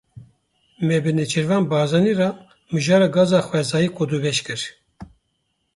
[0.85, 2.29] Me bi Nêçîrvan Barzanî re
[2.73, 4.61] mijara gaza xwezayî gotûbêj kir.